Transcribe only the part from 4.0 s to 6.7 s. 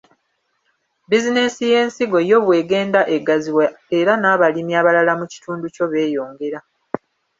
n’abalimi abalala mu kitundu kyobeeyongera.